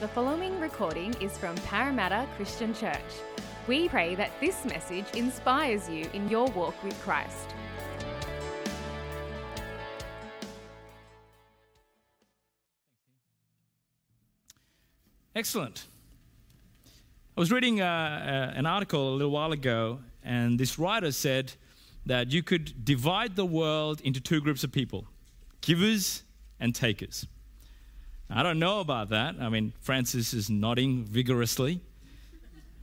[0.00, 2.96] The following recording is from Parramatta Christian Church.
[3.66, 7.54] We pray that this message inspires you in your walk with Christ.
[15.34, 15.86] Excellent.
[17.36, 21.52] I was reading uh, uh, an article a little while ago, and this writer said
[22.06, 25.08] that you could divide the world into two groups of people
[25.60, 26.22] givers
[26.58, 27.26] and takers.
[28.32, 29.36] I don't know about that.
[29.40, 31.80] I mean, Francis is nodding vigorously.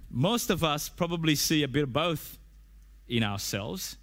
[0.10, 2.38] Most of us probably see a bit of both
[3.08, 3.98] in ourselves.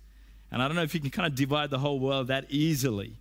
[0.50, 3.16] And I don't know if you can kind of divide the whole world that easily.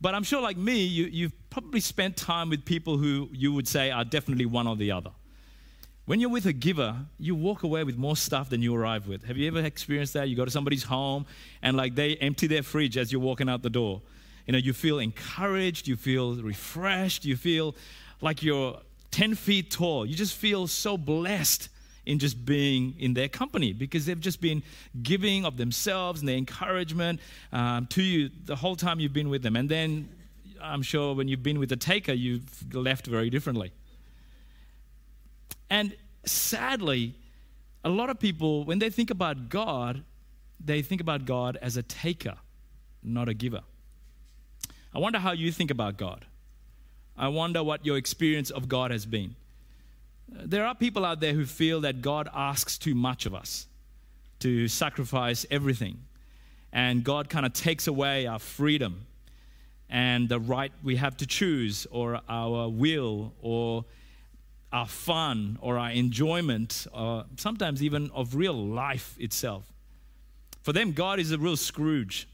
[0.00, 3.68] But I'm sure, like me, you, you've probably spent time with people who you would
[3.68, 5.10] say are definitely one or the other.
[6.06, 9.24] When you're with a giver, you walk away with more stuff than you arrive with.
[9.24, 10.28] Have you ever experienced that?
[10.28, 11.26] You go to somebody's home
[11.62, 14.00] and like they empty their fridge as you're walking out the door.
[14.46, 17.74] You know, you feel encouraged, you feel refreshed, you feel
[18.20, 18.80] like you're
[19.10, 20.06] 10 feet tall.
[20.06, 21.68] You just feel so blessed
[22.06, 24.62] in just being in their company because they've just been
[25.02, 27.20] giving of themselves and their encouragement
[27.52, 29.56] um, to you the whole time you've been with them.
[29.56, 30.08] And then
[30.60, 33.72] I'm sure when you've been with the taker, you've left very differently.
[35.68, 35.94] And
[36.24, 37.14] sadly,
[37.84, 40.02] a lot of people, when they think about God,
[40.62, 42.36] they think about God as a taker,
[43.02, 43.62] not a giver.
[44.94, 46.24] I wonder how you think about God.
[47.16, 49.36] I wonder what your experience of God has been.
[50.34, 53.66] Uh, there are people out there who feel that God asks too much of us
[54.40, 55.98] to sacrifice everything.
[56.72, 59.06] And God kind of takes away our freedom
[59.88, 63.84] and the right we have to choose, or our will, or
[64.72, 69.64] our fun, or our enjoyment, or sometimes even of real life itself.
[70.62, 72.28] For them, God is a real Scrooge.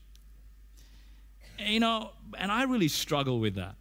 [1.59, 3.77] You know, and I really struggle with that.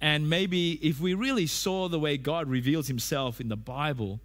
[0.00, 4.20] And maybe if we really saw the way God reveals himself in the Bible,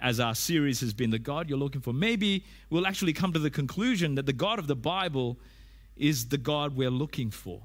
[0.00, 3.38] as our series has been, the God you're looking for, maybe we'll actually come to
[3.38, 5.38] the conclusion that the God of the Bible
[5.96, 7.62] is the God we're looking for.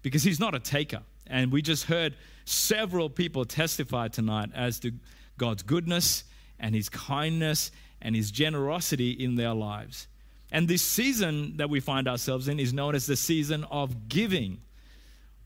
[0.00, 1.02] Because he's not a taker.
[1.26, 4.92] And we just heard several people testify tonight as to
[5.38, 6.24] God's goodness
[6.58, 10.06] and his kindness and his generosity in their lives.
[10.52, 14.60] And this season that we find ourselves in is known as the season of giving.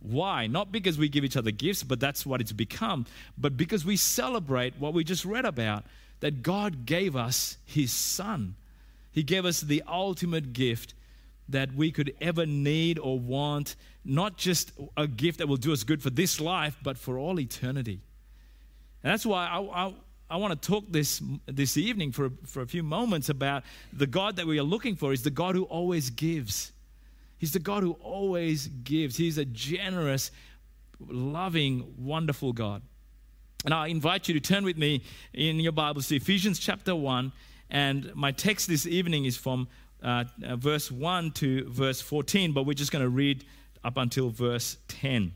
[0.01, 0.49] Why?
[0.49, 3.07] Not because we give each other gifts, but that's what it's become,
[3.39, 5.85] but because we celebrate what we just read about
[6.21, 8.57] that God gave us His Son.
[9.13, 10.95] He gave us the ultimate gift
[11.49, 15.85] that we could ever need or want, not just a gift that will do us
[15.85, 18.01] good for this life, but for all eternity.
[19.05, 19.95] And that's why I, I,
[20.29, 24.37] I want to talk this, this evening for, for a few moments about the God
[24.37, 26.73] that we are looking for is the God who always gives.
[27.39, 29.17] He's the God who always gives.
[29.17, 30.33] He's a generous,
[30.99, 32.83] loving, wonderful God.
[33.65, 37.33] And I invite you to turn with me in your Bibles to Ephesians chapter 1.
[37.71, 39.69] And my text this evening is from
[40.03, 43.45] uh, uh verse 1 to verse 14, but we're just going to read
[43.85, 45.33] up until verse 10.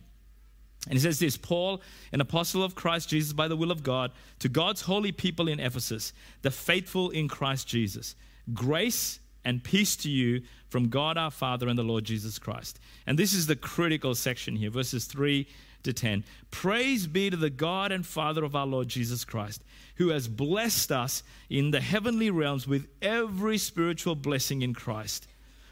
[0.87, 1.83] And he says this Paul,
[2.13, 5.61] an apostle of Christ Jesus by the will of God, to God's holy people in
[5.61, 8.15] Ephesus, the faithful in Christ Jesus.
[8.55, 12.79] Grace and peace to you from God our Father and the Lord Jesus Christ.
[13.07, 15.47] And this is the critical section here, verses 3
[15.83, 16.25] to 10.
[16.51, 19.63] Praise be to the God and Father of our Lord Jesus Christ,
[19.97, 25.27] who has blessed us in the heavenly realms with every spiritual blessing in Christ.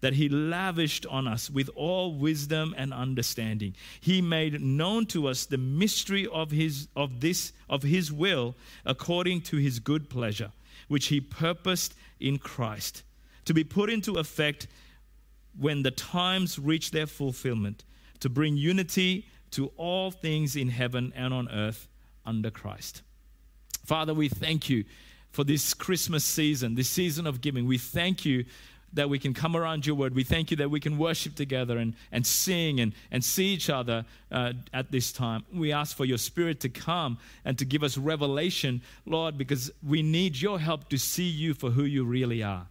[0.00, 3.74] that he lavished on us with all wisdom and understanding.
[4.00, 8.54] He made known to us the mystery of his of this of his will
[8.84, 10.52] according to his good pleasure,
[10.88, 13.02] which he purposed in Christ,
[13.44, 14.66] to be put into effect
[15.58, 17.84] when the times reach their fulfillment,
[18.20, 21.88] to bring unity to all things in heaven and on earth
[22.24, 23.02] under Christ.
[23.84, 24.84] Father, we thank you
[25.32, 27.66] for this Christmas season, this season of giving.
[27.66, 28.44] We thank you
[28.92, 30.14] that we can come around your word.
[30.14, 33.70] We thank you that we can worship together and, and sing and, and see each
[33.70, 35.44] other uh, at this time.
[35.52, 40.02] We ask for your spirit to come and to give us revelation, Lord, because we
[40.02, 42.66] need your help to see you for who you really are.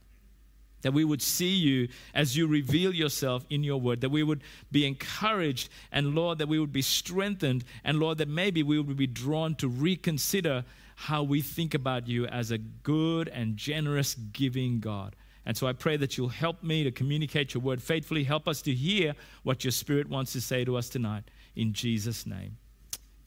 [0.82, 4.42] that we would see you as you reveal yourself in your word, that we would
[4.72, 8.98] be encouraged, and Lord, that we would be strengthened, and Lord, that maybe we would
[8.98, 10.64] be drawn to reconsider
[10.96, 15.16] how we think about you as a good and generous giving God.
[15.50, 18.24] And so I pray that you'll help me to communicate your word faithfully.
[18.24, 21.24] Help us to hear what your spirit wants to say to us tonight.
[21.56, 22.58] In Jesus' name.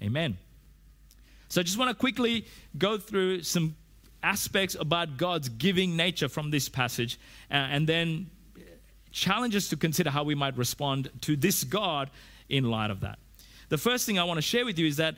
[0.00, 0.38] Amen.
[1.48, 2.46] So I just want to quickly
[2.78, 3.74] go through some
[4.22, 7.18] aspects about God's giving nature from this passage
[7.50, 8.30] uh, and then
[9.10, 12.08] challenge us to consider how we might respond to this God
[12.48, 13.18] in light of that.
[13.68, 15.16] The first thing I want to share with you is that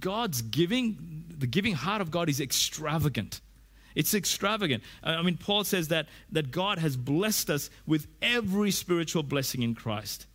[0.00, 3.40] God's giving, the giving heart of God is extravagant.
[3.94, 4.82] It's extravagant.
[5.02, 9.74] I mean, Paul says that, that God has blessed us with every spiritual blessing in
[9.74, 10.26] Christ.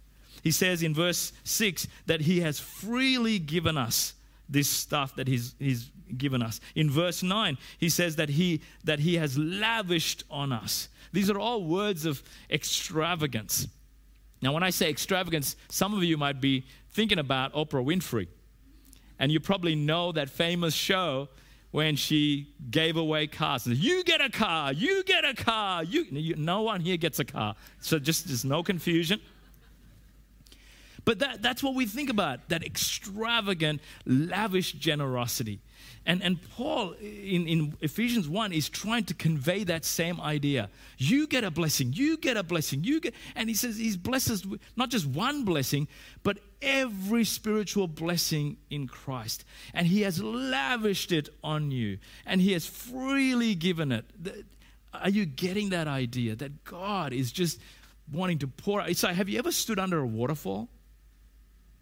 [0.44, 4.14] He says in verse 6 that he has freely given us
[4.48, 6.60] this stuff that he's, he's given us.
[6.76, 10.90] In verse 9, he says that he, that he has lavished on us.
[11.12, 13.68] These are all words of extravagance.
[14.42, 18.28] Now, when I say extravagance, some of you might be thinking about Oprah Winfrey.
[19.20, 21.28] And you probably know that famous show
[21.72, 23.68] when she gave away cars.
[23.68, 25.84] You get a car, you get a car.
[25.84, 27.56] You, no one here gets a car.
[27.80, 29.20] So just there's no confusion.
[31.10, 35.60] But that, that's what we think about that extravagant, lavish generosity.
[36.06, 40.70] And, and Paul in, in Ephesians 1 is trying to convey that same idea.
[41.00, 44.60] You get a blessing, you get a blessing, you get, and he says he's with
[44.76, 45.88] not just one blessing,
[46.22, 49.46] but every spiritual blessing in Christ.
[49.74, 51.98] And he has lavished it on you,
[52.28, 54.06] and he has freely given it.
[54.94, 57.60] Are you getting that idea that God is just
[58.12, 58.96] wanting to pour out?
[58.96, 60.70] So, have you ever stood under a waterfall?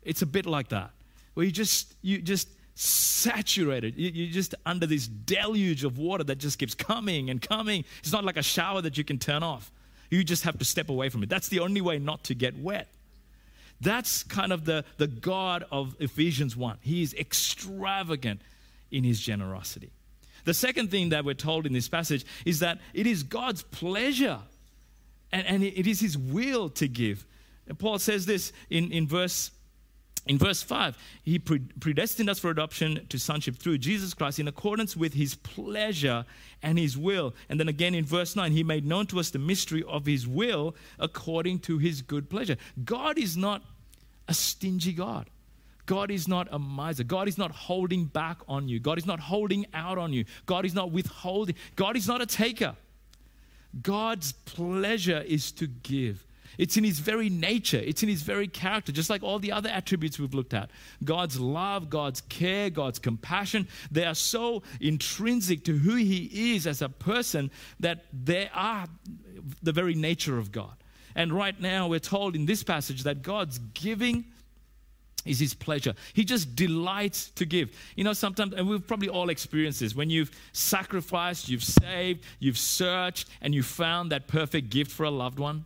[0.03, 0.91] It's a bit like that,
[1.33, 2.49] where you just, you just,
[2.79, 3.95] saturated.
[3.97, 7.83] You're just under this deluge of water that just keeps coming and coming.
[7.99, 9.71] It's not like a shower that you can turn off.
[10.11, 11.29] You just have to step away from it.
[11.29, 12.87] That's the only way not to get wet.
[13.81, 16.77] That's kind of the, the God of Ephesians 1.
[16.81, 18.41] He is extravagant
[18.91, 19.91] in his generosity.
[20.45, 24.39] The second thing that we're told in this passage is that it is God's pleasure
[25.31, 27.25] and, and it is his will to give.
[27.67, 29.51] And Paul says this in, in verse
[30.27, 34.95] in verse 5, he predestined us for adoption to sonship through Jesus Christ in accordance
[34.95, 36.25] with his pleasure
[36.61, 37.33] and his will.
[37.49, 40.27] And then again in verse 9, he made known to us the mystery of his
[40.27, 42.57] will according to his good pleasure.
[42.83, 43.63] God is not
[44.27, 45.29] a stingy God.
[45.85, 47.05] God is not a miser.
[47.05, 48.79] God is not holding back on you.
[48.79, 50.25] God is not holding out on you.
[50.45, 51.55] God is not withholding.
[51.77, 52.75] God is not a taker.
[53.81, 56.26] God's pleasure is to give.
[56.57, 59.69] It's in his very nature, it's in his very character, just like all the other
[59.69, 60.71] attributes we've looked at.
[61.03, 66.81] God's love, God's care, God's compassion, they are so intrinsic to who he is as
[66.81, 68.87] a person that they are
[69.61, 70.73] the very nature of God.
[71.15, 74.25] And right now, we're told in this passage that God's giving
[75.25, 75.93] is his pleasure.
[76.13, 77.71] He just delights to give.
[77.95, 82.57] You know, sometimes, and we've probably all experienced this, when you've sacrificed, you've saved, you've
[82.57, 85.65] searched, and you found that perfect gift for a loved one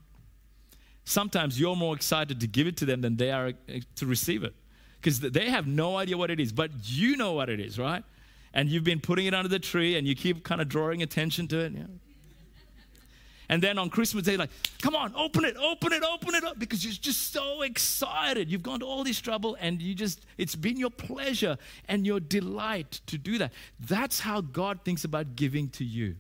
[1.04, 4.44] sometimes you're more excited to give it to them than they are uh, to receive
[4.44, 4.54] it
[5.00, 8.04] because they have no idea what it is, but you know what it is, right?
[8.54, 11.48] And you've been putting it under the tree and you keep kind of drawing attention
[11.48, 11.74] to it.
[13.50, 14.50] And then on Christmas Day, like,
[14.82, 18.50] come on, open it, open it, open it up, because you're just so excited.
[18.50, 21.58] You've gone to all this trouble and you just, it's been your pleasure
[21.90, 23.52] and your delight to do that.
[23.80, 26.16] That's how God thinks about giving to you.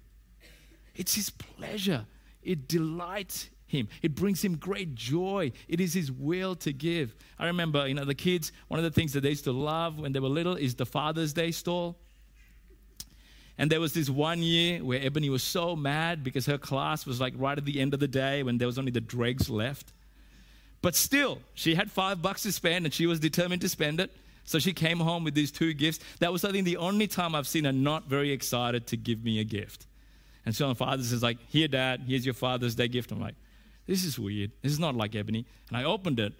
[0.93, 2.05] It's His pleasure,
[2.43, 3.87] it delights him.
[4.01, 5.51] It brings him great joy.
[5.67, 7.15] It is his will to give.
[7.39, 9.97] I remember, you know, the kids, one of the things that they used to love
[9.97, 11.97] when they were little is the Father's Day stall.
[13.57, 17.19] And there was this one year where Ebony was so mad because her class was
[17.19, 19.93] like right at the end of the day when there was only the dregs left.
[20.81, 24.11] But still, she had five bucks to spend and she was determined to spend it.
[24.43, 25.99] So she came home with these two gifts.
[26.19, 29.23] That was, I think, the only time I've seen her not very excited to give
[29.23, 29.85] me a gift.
[30.45, 33.11] And so my father says, like, here, Dad, here's your Father's Day gift.
[33.11, 33.35] I'm like,
[33.87, 34.51] this is weird.
[34.61, 35.45] This is not like ebony.
[35.69, 36.33] And I opened it,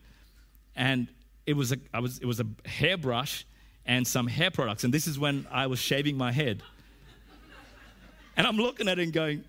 [0.75, 1.07] and
[1.45, 3.45] it was a, I was, it was a hairbrush
[3.86, 4.83] and some hair products.
[4.83, 6.62] And this is when I was shaving my head.
[8.38, 9.43] And I'm looking at it and going,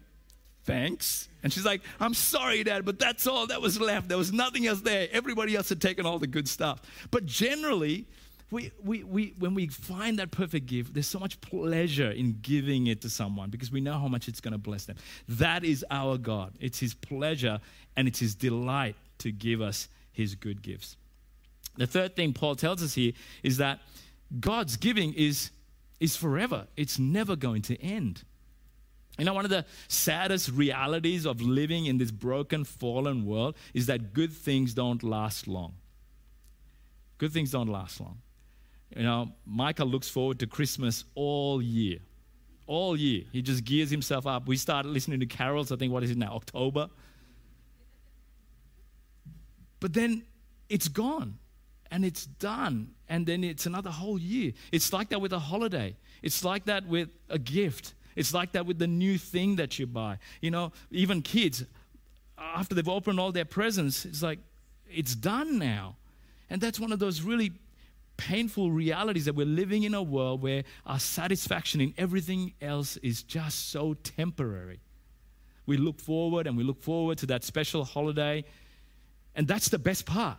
[0.65, 1.29] thanks.
[1.43, 4.09] And she's like, I'm sorry, Dad, but that's all that was left.
[4.09, 5.09] There was nothing else there.
[5.13, 6.83] Everybody else had taken all the good stuff.
[7.11, 8.07] But generally,
[8.53, 12.87] we, we, we, when we find that perfect gift, there's so much pleasure in giving
[12.87, 14.97] it to someone because we know how much it's going to bless them.
[15.27, 16.53] That is our God.
[16.61, 17.61] It's His pleasure
[17.97, 20.99] and it's His delight to give us His good gifts.
[21.79, 23.81] The third thing Paul tells us here is that
[24.39, 25.51] God's giving is,
[25.99, 28.23] is forever, it's never going to end.
[29.19, 33.87] You know, one of the saddest realities of living in this broken, fallen world is
[33.87, 35.73] that good things don't last long.
[37.17, 38.19] Good things don't last long.
[38.97, 41.99] You know, Michael looks forward to Christmas all year.
[42.67, 43.25] All year.
[43.33, 44.47] He just gears himself up.
[44.47, 46.35] We started listening to carols, I think, what is it now?
[46.35, 46.89] October.
[49.81, 50.25] But then
[50.69, 51.39] it's gone
[51.91, 52.93] and it's done.
[53.09, 54.53] And then it's another whole year.
[54.71, 57.95] It's like that with a holiday, it's like that with a gift.
[58.15, 60.19] It's like that with the new thing that you buy.
[60.41, 61.65] You know, even kids,
[62.39, 64.39] after they've opened all their presents, it's like,
[64.89, 65.97] it's done now.
[66.51, 67.53] And that's one of those really
[68.29, 73.25] painful realities that we're living in a world where our satisfaction in everything else is
[73.25, 74.79] just so temporary.
[75.67, 78.45] We look forward and we look forward to that special holiday,
[79.35, 80.39] and that's the best part.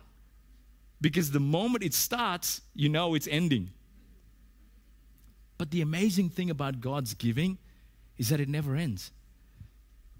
[1.00, 3.70] Because the moment it starts, you know it's ending.
[5.58, 7.58] But the amazing thing about God's giving
[8.16, 9.10] is that it never ends.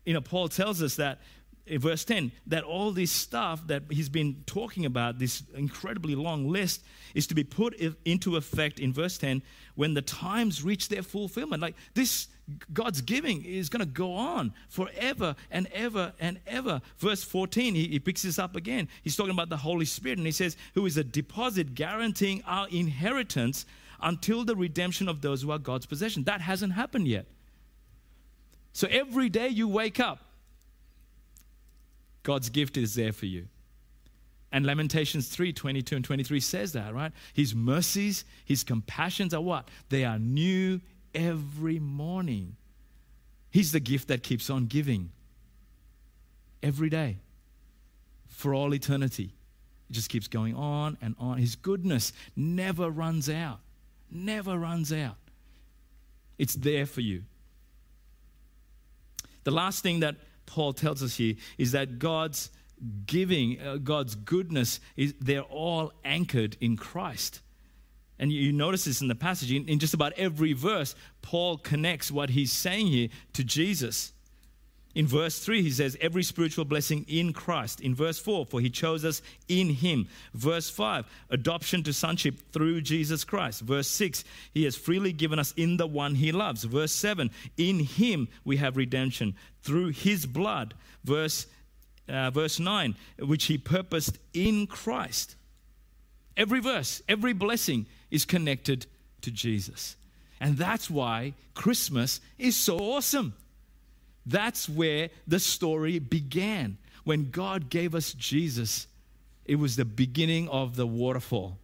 [0.04, 1.20] You know, Paul tells us that
[1.66, 6.48] Eh, verse 10 that all this stuff that he's been talking about, this incredibly long
[6.48, 6.82] list,
[7.14, 9.42] is to be put into effect in verse 10
[9.74, 11.62] when the times reach their fulfillment.
[11.62, 12.28] Like this,
[12.72, 16.82] God's giving is going to go on forever and ever and ever.
[16.98, 18.88] Verse 14, he, he picks this up again.
[19.02, 22.68] He's talking about the Holy Spirit, and he says, Who is a deposit guaranteeing our
[22.68, 23.64] inheritance
[24.02, 26.24] until the redemption of those who are God's possession.
[26.24, 27.26] That hasn't happened yet.
[28.74, 30.33] So every day you wake up,
[32.24, 33.46] God's gift is there for you.
[34.50, 37.12] And Lamentations 3 22 and 23 says that, right?
[37.32, 39.68] His mercies, his compassions are what?
[39.90, 40.80] They are new
[41.14, 42.56] every morning.
[43.50, 45.10] He's the gift that keeps on giving
[46.62, 47.18] every day
[48.28, 49.34] for all eternity.
[49.90, 51.38] It just keeps going on and on.
[51.38, 53.60] His goodness never runs out,
[54.10, 55.16] never runs out.
[56.38, 57.24] It's there for you.
[59.44, 60.16] The last thing that
[60.46, 62.50] Paul tells us here is that God's
[63.06, 67.40] giving, uh, God's goodness, is, they're all anchored in Christ.
[68.18, 69.52] And you, you notice this in the passage.
[69.52, 74.13] In, in just about every verse, Paul connects what he's saying here to Jesus.
[74.94, 77.80] In verse 3, he says, Every spiritual blessing in Christ.
[77.80, 80.08] In verse 4, for he chose us in him.
[80.34, 83.62] Verse 5, adoption to sonship through Jesus Christ.
[83.62, 86.62] Verse 6, he has freely given us in the one he loves.
[86.64, 90.74] Verse 7, in him we have redemption through his blood.
[91.02, 91.46] Verse,
[92.08, 95.34] uh, verse 9, which he purposed in Christ.
[96.36, 98.86] Every verse, every blessing is connected
[99.22, 99.96] to Jesus.
[100.40, 103.34] And that's why Christmas is so awesome.
[104.26, 106.78] That's where the story began.
[107.04, 108.86] When God gave us Jesus,
[109.44, 111.58] it was the beginning of the waterfall.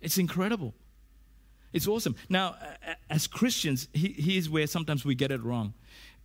[0.00, 0.74] It's incredible.
[1.72, 2.16] It's awesome.
[2.28, 2.56] Now,
[3.08, 5.72] as Christians, here's where sometimes we get it wrong.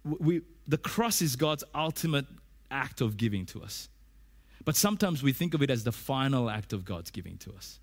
[0.03, 2.25] We, the cross is God's ultimate
[2.71, 3.89] act of giving to us.
[4.63, 7.79] But sometimes we think of it as the final act of God's giving to us.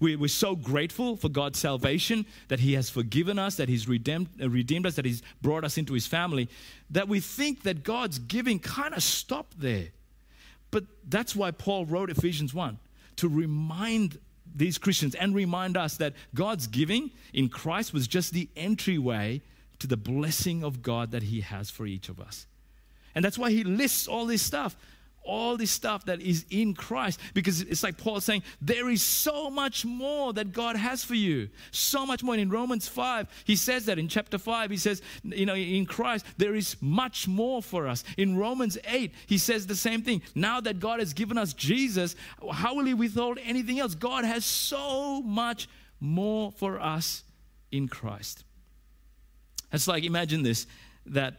[0.00, 4.28] We, are so grateful for God's salvation, that He has forgiven us, that He's redeemed,
[4.40, 6.48] uh, redeemed us, that He's brought us into His family,
[6.90, 9.88] that we think that God's giving kind of stopped there.
[10.70, 12.78] But that's why Paul wrote Ephesians 1
[13.16, 14.18] to remind
[14.54, 19.40] these Christians and remind us that God's giving in Christ was just the entryway
[19.78, 22.46] to the blessing of God that He has for each of us.
[23.14, 24.76] And that's why He lists all this stuff
[25.24, 29.50] all this stuff that is in Christ because it's like Paul saying there is so
[29.50, 31.48] much more that God has for you.
[31.70, 32.34] So much more.
[32.34, 35.86] And in Romans 5, he says that in chapter 5, he says, you know, in
[35.86, 38.04] Christ, there is much more for us.
[38.16, 40.22] In Romans 8, he says the same thing.
[40.34, 42.16] Now that God has given us Jesus,
[42.52, 43.94] how will he withhold anything else?
[43.94, 45.68] God has so much
[46.00, 47.22] more for us
[47.70, 48.44] in Christ.
[49.72, 50.66] It's like imagine this
[51.06, 51.34] that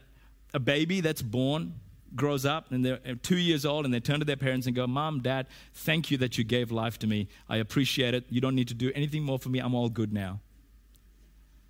[0.53, 1.75] a baby that's born
[2.15, 4.75] grows up and they're uh, two years old and they turn to their parents and
[4.75, 7.27] go, Mom, Dad, thank you that you gave life to me.
[7.49, 8.25] I appreciate it.
[8.29, 9.59] You don't need to do anything more for me.
[9.59, 10.39] I'm all good now.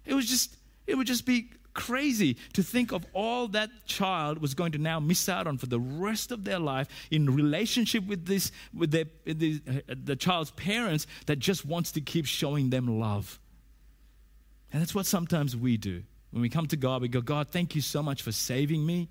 [0.05, 4.53] It was just, it would just be crazy to think of all that child was
[4.53, 8.25] going to now miss out on for the rest of their life in relationship with
[8.25, 12.99] this with their, the, uh, the child's parents that just wants to keep showing them
[12.99, 13.39] love
[14.71, 17.73] and that's what sometimes we do when we come to god we go god thank
[17.75, 19.09] you so much for saving me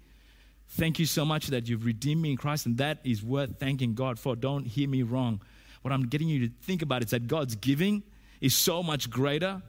[0.74, 3.94] Thank you so much that you've redeemed me in Christ, and that is worth thanking
[3.94, 4.34] God for.
[4.34, 5.42] Don't hear me wrong.
[5.82, 8.02] What I'm getting you to think about is that God's giving
[8.40, 9.60] is so much greater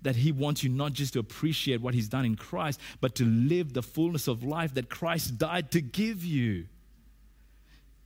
[0.00, 3.26] that He wants you not just to appreciate what He's done in Christ, but to
[3.26, 6.68] live the fullness of life that Christ died to give you.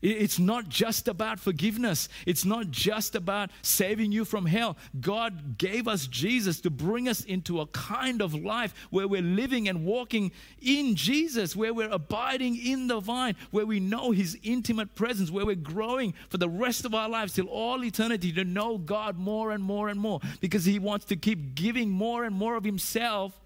[0.01, 2.09] It's not just about forgiveness.
[2.25, 4.77] It's not just about saving you from hell.
[5.01, 9.69] God gave us Jesus to bring us into a kind of life where we're living
[9.69, 10.31] and walking
[10.63, 15.47] in Jesus, where we're abiding in the vine, where we know His intimate presence, where
[15.47, 19.51] we're growing for the rest of our lives till all eternity to know God more
[19.51, 23.39] and more and more because He wants to keep giving more and more of Himself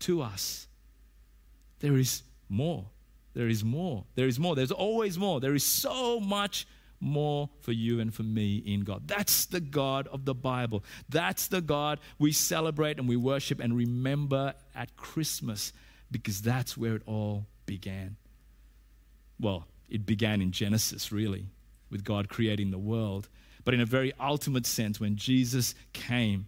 [0.00, 0.68] to us.
[1.80, 2.86] There is more.
[3.34, 4.04] There is more.
[4.14, 4.56] There is more.
[4.56, 5.40] There's always more.
[5.40, 6.66] There is so much
[7.00, 9.06] more for you and for me in God.
[9.06, 10.84] That's the God of the Bible.
[11.08, 15.72] That's the God we celebrate and we worship and remember at Christmas
[16.10, 18.16] because that's where it all began.
[19.38, 21.46] Well, it began in Genesis, really,
[21.90, 23.28] with God creating the world.
[23.64, 26.46] But in a very ultimate sense, when Jesus came,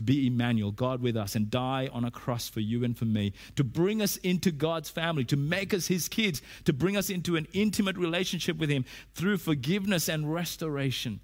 [0.00, 3.04] to be Emmanuel, God with us, and die on a cross for you and for
[3.04, 7.10] me, to bring us into God's family, to make us his kids, to bring us
[7.10, 11.20] into an intimate relationship with him through forgiveness and restoration.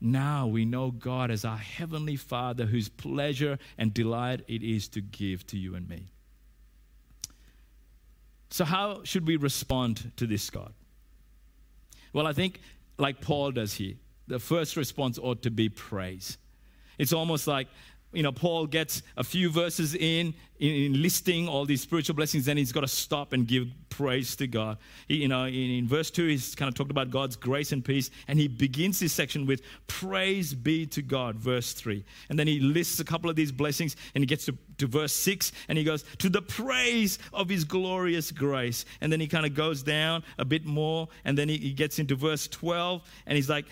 [0.00, 5.00] Now we know God as our heavenly Father whose pleasure and delight it is to
[5.00, 6.06] give to you and me.
[8.50, 10.72] So, how should we respond to this God?
[12.12, 12.60] Well, I think,
[12.96, 13.94] like Paul does here,
[14.28, 16.38] the first response ought to be praise.
[16.98, 17.68] It's almost like,
[18.14, 22.44] you know, Paul gets a few verses in, in, in listing all these spiritual blessings,
[22.46, 24.78] then he's got to stop and give praise to God.
[25.08, 27.84] He, you know, in, in verse 2, he's kind of talked about God's grace and
[27.84, 32.04] peace, and he begins this section with praise be to God, verse 3.
[32.28, 35.12] And then he lists a couple of these blessings, and he gets to, to verse
[35.12, 38.84] 6, and he goes, to the praise of his glorious grace.
[39.00, 41.98] And then he kind of goes down a bit more, and then he, he gets
[41.98, 43.66] into verse 12, and he's like,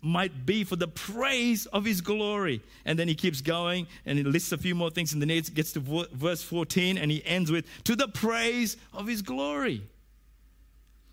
[0.00, 2.60] might be for the praise of his glory.
[2.84, 5.54] And then he keeps going and he lists a few more things and then it
[5.54, 9.82] gets to verse 14 and he ends with, to the praise of his glory.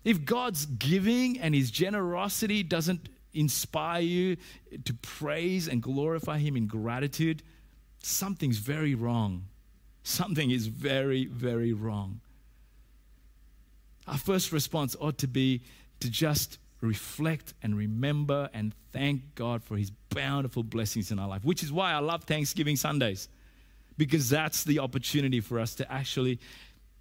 [0.04, 4.36] If God's giving and his generosity doesn't inspire you
[4.84, 7.42] to praise and glorify him in gratitude,
[8.02, 9.44] something's very wrong.
[10.02, 12.20] Something is very, very wrong.
[14.06, 15.62] Our first response ought to be
[16.00, 21.44] to just reflect and remember and thank God for His bountiful blessings in our life,
[21.44, 23.28] which is why I love Thanksgiving Sundays,
[23.96, 26.40] because that's the opportunity for us to actually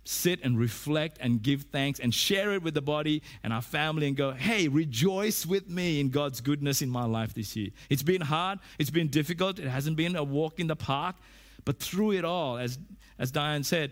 [0.03, 4.07] sit and reflect and give thanks and share it with the body and our family
[4.07, 7.69] and go, hey, rejoice with me in God's goodness in my life this year.
[7.89, 11.17] It's been hard, it's been difficult, it hasn't been a walk in the park,
[11.65, 12.79] but through it all, as,
[13.19, 13.91] as Diane said,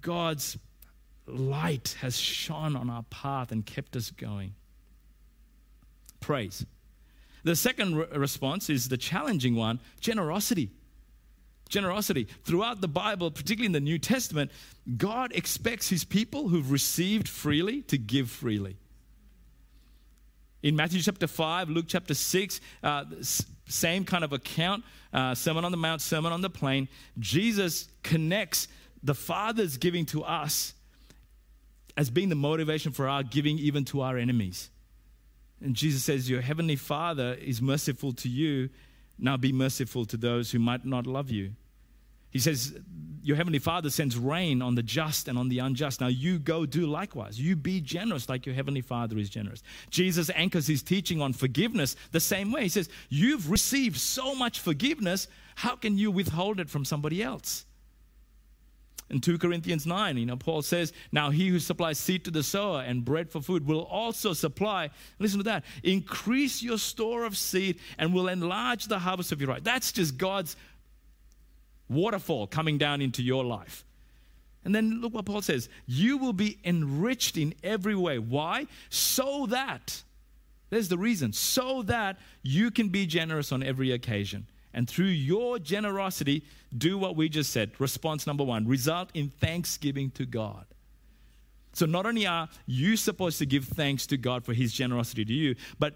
[0.00, 0.58] God's
[1.26, 4.54] light has shone on our path and kept us going
[6.20, 6.64] praise.
[7.44, 10.70] The second re- response is the challenging one generosity.
[11.68, 12.28] Generosity.
[12.44, 14.50] Throughout the Bible, particularly in the New Testament,
[14.96, 18.76] God expects his people who've received freely to give freely.
[20.62, 23.04] In Matthew chapter 5, Luke chapter 6, uh,
[23.68, 28.68] same kind of account, uh, Sermon on the Mount, Sermon on the Plain, Jesus connects
[29.02, 30.74] the Father's giving to us
[31.96, 34.70] as being the motivation for our giving even to our enemies.
[35.60, 38.68] And Jesus says, Your heavenly Father is merciful to you.
[39.18, 41.52] Now be merciful to those who might not love you.
[42.30, 42.78] He says,
[43.22, 46.00] Your heavenly Father sends rain on the just and on the unjust.
[46.00, 47.40] Now you go do likewise.
[47.40, 49.62] You be generous like your heavenly Father is generous.
[49.88, 52.62] Jesus anchors his teaching on forgiveness the same way.
[52.64, 55.28] He says, You've received so much forgiveness.
[55.54, 57.64] How can you withhold it from somebody else?
[59.08, 62.42] In 2 Corinthians 9, you know, Paul says, Now he who supplies seed to the
[62.42, 64.90] sower and bread for food will also supply,
[65.20, 69.48] listen to that, increase your store of seed and will enlarge the harvest of your
[69.48, 69.62] right.
[69.62, 70.56] That's just God's
[71.88, 73.84] waterfall coming down into your life.
[74.64, 78.18] And then look what Paul says you will be enriched in every way.
[78.18, 78.66] Why?
[78.90, 80.02] So that,
[80.70, 85.58] there's the reason, so that you can be generous on every occasion and through your
[85.58, 86.44] generosity,
[86.76, 87.72] do what we just said.
[87.78, 90.66] Response number one result in thanksgiving to God.
[91.72, 95.32] So, not only are you supposed to give thanks to God for his generosity to
[95.32, 95.94] you, but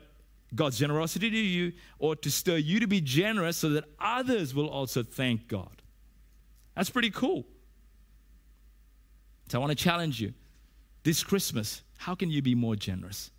[0.54, 4.68] God's generosity to you ought to stir you to be generous so that others will
[4.68, 5.82] also thank God.
[6.74, 7.44] That's pretty cool.
[9.50, 10.32] So, I want to challenge you
[11.02, 13.30] this Christmas how can you be more generous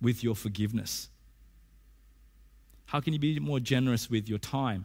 [0.00, 1.10] with your forgiveness?
[2.92, 4.84] How can you be more generous with your time,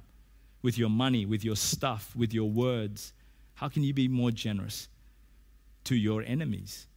[0.61, 3.11] with your money, with your stuff, with your words?
[3.55, 4.87] How can you be more generous
[5.83, 6.87] to your enemies?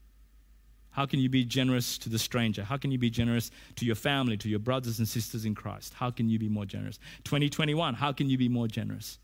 [0.92, 2.62] How can you be generous to the stranger?
[2.62, 5.94] How can you be generous to your family, to your brothers and sisters in Christ?
[5.94, 7.00] How can you be more generous?
[7.24, 9.18] 2021, how can you be more generous?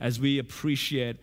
[0.00, 1.18] As we appreciate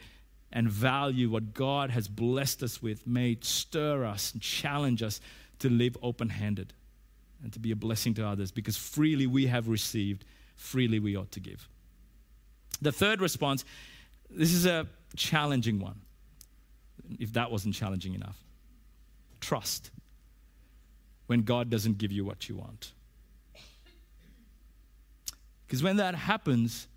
[0.53, 5.19] and value what God has blessed us with may stir us and challenge us
[5.59, 6.71] to live open handed
[7.43, 11.31] and to be a blessing to others because freely we have received, freely we ought
[11.31, 11.67] to give.
[12.81, 13.65] The third response
[14.29, 16.01] this is a challenging one,
[17.17, 18.37] if that wasn't challenging enough.
[19.39, 19.91] Trust
[21.27, 22.91] when God doesn't give you what you want.
[25.65, 26.87] Because when that happens,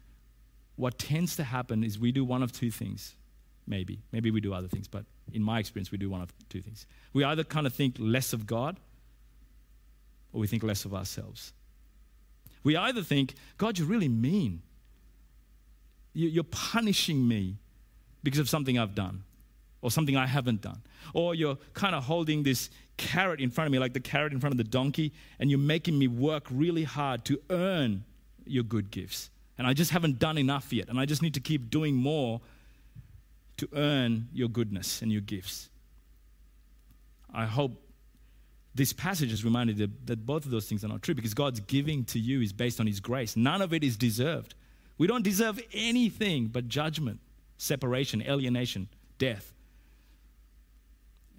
[0.76, 3.14] what tends to happen is we do one of two things.
[3.66, 4.00] Maybe.
[4.12, 6.86] Maybe we do other things, but in my experience, we do one of two things.
[7.12, 8.78] We either kind of think less of God
[10.32, 11.52] or we think less of ourselves.
[12.62, 14.62] We either think, God, you're really mean.
[16.12, 17.56] You're punishing me
[18.22, 19.22] because of something I've done
[19.82, 20.82] or something I haven't done.
[21.14, 24.40] Or you're kind of holding this carrot in front of me, like the carrot in
[24.40, 28.04] front of the donkey, and you're making me work really hard to earn
[28.44, 29.30] your good gifts.
[29.56, 30.88] And I just haven't done enough yet.
[30.88, 32.40] And I just need to keep doing more
[33.58, 35.68] to earn your goodness and your gifts.
[37.32, 37.89] I hope
[38.74, 41.60] this passage has reminded you that both of those things are not true because God's
[41.60, 43.36] giving to you is based on His grace.
[43.36, 44.54] None of it is deserved.
[44.96, 47.20] We don't deserve anything but judgment,
[47.58, 49.54] separation, alienation, death.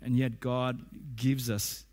[0.01, 0.81] And yet God
[1.15, 1.85] gives us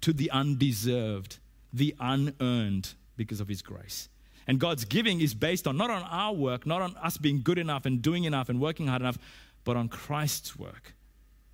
[0.00, 1.38] to the undeserved,
[1.72, 4.08] the unearned because of His grace.
[4.46, 7.58] And God's giving is based on not on our work, not on us being good
[7.58, 9.18] enough and doing enough and working hard enough,
[9.64, 10.94] but on Christ's work.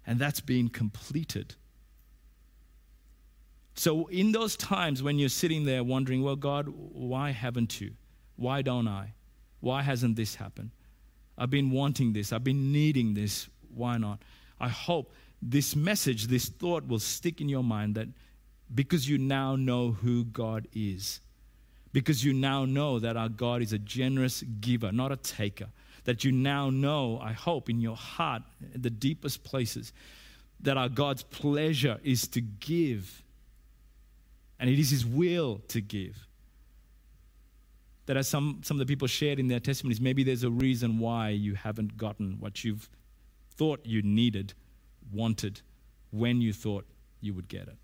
[0.06, 1.54] And that's being completed.
[3.74, 7.92] So, in those times when you're sitting there wondering, well, God, why haven't you?
[8.36, 9.14] Why don't I?
[9.60, 10.70] Why hasn't this happened?
[11.36, 12.32] I've been wanting this.
[12.32, 13.48] I've been needing this.
[13.74, 14.22] Why not?
[14.60, 18.08] I hope this message, this thought will stick in your mind that
[18.72, 21.20] because you now know who God is,
[21.92, 25.68] because you now know that our God is a generous giver, not a taker.
[26.04, 28.42] That you now know, I hope, in your heart,
[28.74, 29.92] in the deepest places,
[30.60, 33.23] that our God's pleasure is to give.
[34.58, 36.26] And it is His will to give.
[38.06, 40.98] That as some, some of the people shared in their testimonies, maybe there's a reason
[40.98, 42.88] why you haven't gotten what you've
[43.56, 44.52] thought you needed,
[45.12, 45.60] wanted,
[46.10, 46.84] when you thought
[47.20, 47.76] you would get it.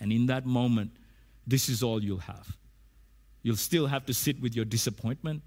[0.00, 0.90] And in that moment,
[1.46, 2.56] this is all you'll have.
[3.42, 5.42] You'll still have to sit with your disappointment.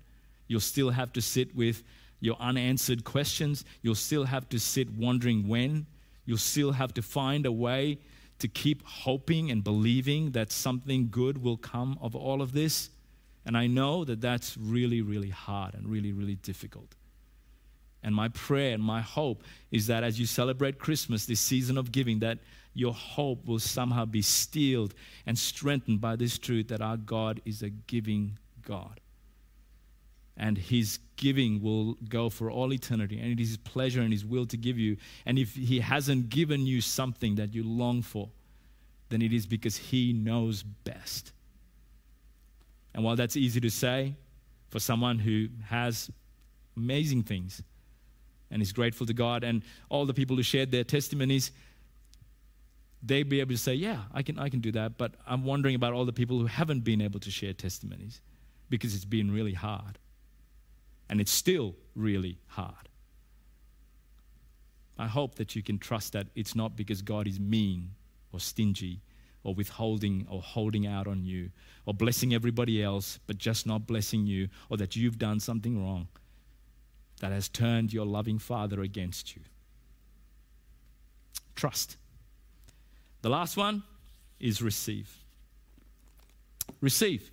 [0.48, 1.84] You'll still have to sit with
[2.22, 3.66] your unanswered questions.
[3.82, 5.86] You'll still have to sit wondering when.
[6.26, 8.00] You'll still have to find a way
[8.40, 12.90] to keep hoping and believing that something good will come of all of this.
[13.46, 16.96] And I know that that's really, really hard and really, really difficult.
[18.02, 21.92] And my prayer and my hope is that as you celebrate Christmas, this season of
[21.92, 22.40] giving, that
[22.74, 24.94] your hope will somehow be steeled
[25.26, 29.02] and strengthened by this truth that our God is a giving God.
[30.40, 33.20] And his giving will go for all eternity.
[33.20, 34.96] And it is his pleasure and his will to give you.
[35.26, 38.30] And if he hasn't given you something that you long for,
[39.10, 41.34] then it is because he knows best.
[42.94, 44.16] And while that's easy to say
[44.70, 46.10] for someone who has
[46.78, 47.62] amazing things
[48.50, 51.52] and is grateful to God, and all the people who shared their testimonies,
[53.04, 54.98] they'd be able to say, Yeah, I can, I can do that.
[54.98, 58.22] But I'm wondering about all the people who haven't been able to share testimonies
[58.70, 59.98] because it's been really hard.
[61.10, 62.90] And it's still really hard.
[64.98, 67.92] I hope that you can trust that it's not because God is mean
[68.34, 69.00] or stingy
[69.44, 71.52] or withholding or holding out on you
[71.86, 76.10] or blessing everybody else but just not blessing you or that you've done something wrong
[77.22, 79.42] that has turned your loving Father against you.
[81.56, 81.98] Trust.
[83.22, 83.84] The last one
[84.40, 85.14] is receive.
[86.82, 87.32] Receive.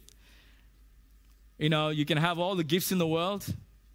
[1.58, 3.46] You know, you can have all the gifts in the world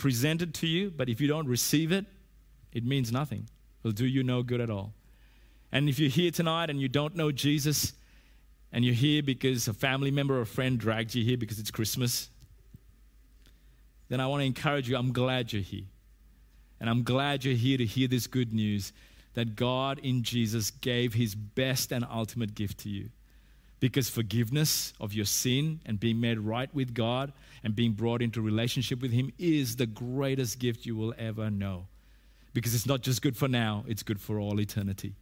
[0.01, 2.05] presented to you, but if you don't receive it,
[2.73, 3.47] it means nothing.
[3.83, 4.93] It will do you no good at all.
[5.71, 7.93] And if you're here tonight and you don't know Jesus,
[8.73, 11.69] and you're here because a family member or a friend dragged you here because it's
[11.69, 12.29] Christmas,
[14.09, 14.97] then I want to encourage you.
[14.97, 15.85] I'm glad you're here.
[16.79, 18.91] And I'm glad you're here to hear this good news
[19.35, 23.09] that God in Jesus gave his best and ultimate gift to you.
[23.81, 28.39] Because forgiveness of your sin and being made right with God and being brought into
[28.39, 31.87] relationship with him is the greatest gift you will ever know.
[32.53, 35.15] Because it's not just good for now, it's good for all eternity.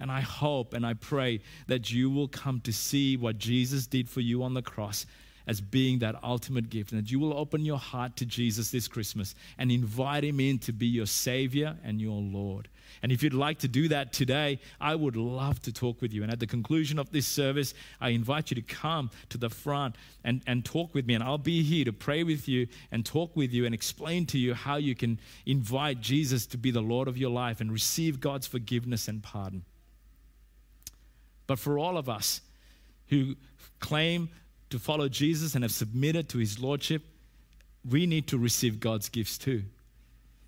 [0.00, 4.10] And I hope and I pray that you will come to see what Jesus did
[4.10, 5.06] for you on the cross
[5.46, 8.88] as being that ultimate gift, and that you will open your heart to Jesus this
[8.88, 12.68] Christmas and invite him in to be your Savior and your Lord
[13.02, 16.22] And if you'd like to do that today, I would love to talk with you.
[16.22, 19.96] And at the conclusion of this service, I invite you to come to the front
[20.24, 21.14] and, and talk with me.
[21.14, 24.38] And I'll be here to pray with you and talk with you and explain to
[24.38, 28.20] you how you can invite Jesus to be the Lord of your life and receive
[28.20, 29.64] God's forgiveness and pardon.
[31.46, 32.40] But for all of us
[33.08, 33.34] who
[33.80, 34.28] claim
[34.70, 37.02] to follow Jesus and have submitted to his lordship,
[37.88, 39.64] we need to receive God's gifts too.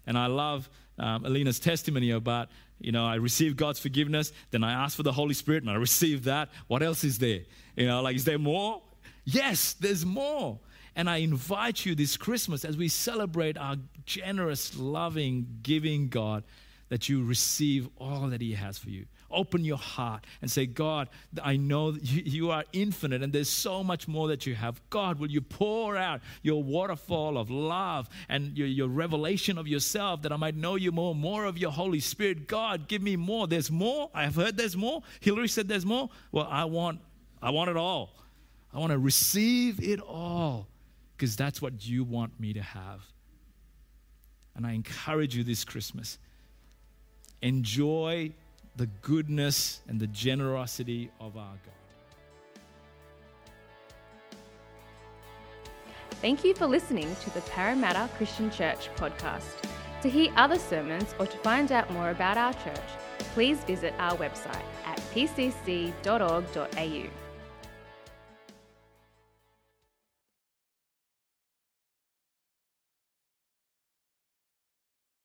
[0.07, 2.49] And I love um, Alina's testimony about,
[2.81, 5.75] you know, I received God's forgiveness, then I asked for the Holy Spirit and I
[5.75, 6.51] received that.
[6.67, 7.41] What else is there?
[7.77, 8.83] You know, like, is there more?
[9.25, 10.59] Yes, there's more.
[10.95, 16.45] And I invite you this Christmas as we celebrate our generous, loving, giving God
[16.91, 21.09] that you receive all that He has for you open your heart and say, God,
[21.43, 24.81] I know you, you are infinite and there's so much more that you have.
[24.91, 30.23] God, will you pour out your waterfall of love and your, your revelation of yourself
[30.23, 32.47] that I might know you more, more of your Holy Spirit?
[32.47, 33.47] God, give me more.
[33.47, 34.11] There's more.
[34.15, 35.03] I have heard there's more.
[35.21, 36.11] Hillary said there's more.
[36.31, 37.01] Well, I want,
[37.41, 38.15] I want it all.
[38.73, 40.67] I want to receive it all
[41.17, 43.01] because that's what you want me to have.
[44.55, 46.19] And I encourage you this Christmas
[47.41, 48.33] enjoy
[48.77, 51.59] the goodness and the generosity of our God.
[56.21, 59.43] Thank you for listening to the Parramatta Christian Church podcast.
[60.03, 62.81] To hear other sermons or to find out more about our church,
[63.35, 65.93] please visit our website at pcc.org.au.